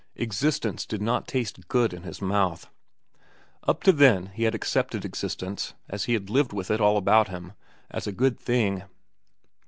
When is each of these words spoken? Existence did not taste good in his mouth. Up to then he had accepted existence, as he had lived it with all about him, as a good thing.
Existence 0.15 0.83
did 0.87 0.99
not 0.99 1.27
taste 1.27 1.67
good 1.67 1.93
in 1.93 2.01
his 2.01 2.23
mouth. 2.23 2.67
Up 3.67 3.83
to 3.83 3.91
then 3.91 4.31
he 4.33 4.45
had 4.45 4.55
accepted 4.55 5.05
existence, 5.05 5.75
as 5.87 6.05
he 6.05 6.13
had 6.13 6.27
lived 6.27 6.53
it 6.53 6.55
with 6.55 6.71
all 6.71 6.97
about 6.97 7.27
him, 7.27 7.53
as 7.91 8.07
a 8.07 8.11
good 8.11 8.39
thing. 8.39 8.81